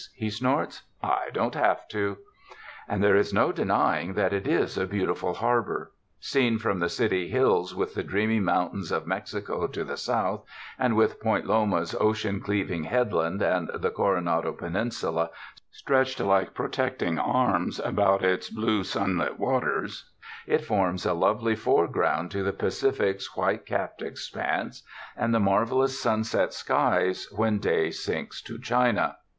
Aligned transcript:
he 0.15 0.31
snorts. 0.31 0.81
"I 1.03 1.29
don't 1.31 1.53
have 1.53 1.87
to!" 1.89 2.17
And 2.87 3.03
there 3.03 3.15
is 3.15 3.35
no 3.35 3.51
denying 3.51 4.15
that 4.15 4.33
it 4.33 4.47
is 4.47 4.75
a 4.75 4.87
beautiful 4.87 5.35
har 5.35 5.61
bor. 5.61 5.91
Seen 6.19 6.57
from 6.57 6.79
the 6.79 6.89
city 6.89 7.27
hills 7.27 7.75
with 7.75 7.93
the 7.93 8.01
dreamy 8.01 8.39
mountains 8.39 8.91
of 8.91 9.05
Mexico 9.05 9.67
to 9.67 9.83
the 9.83 9.97
south, 9.97 10.43
and 10.79 10.95
with 10.95 11.19
Point 11.21 11.45
Loma's 11.45 11.95
ocean 11.99 12.39
cleaving 12.41 12.85
headland 12.85 13.43
and 13.43 13.69
the 13.75 13.91
Coronado 13.91 14.53
peninsula 14.53 15.29
stretched 15.69 16.19
like 16.19 16.55
protecting 16.55 17.19
arms 17.19 17.79
about 17.79 18.23
its 18.23 18.49
blue, 18.49 18.83
sunlit 18.83 19.37
waters, 19.37 20.09
it 20.47 20.65
forms 20.65 21.05
a 21.05 21.13
lovely 21.13 21.55
foreground 21.55 22.31
to 22.31 22.41
the 22.41 22.53
Pacific's 22.53 23.37
white 23.37 23.67
capped 23.67 24.01
expanse 24.01 24.81
and 25.15 25.31
the 25.31 25.39
mar 25.39 25.63
velous 25.63 25.89
sunset 25.99 26.55
skies 26.55 27.27
when 27.35 27.59
day 27.59 27.91
sinks 27.91 28.41
to 28.41 28.57
China. 28.57 29.17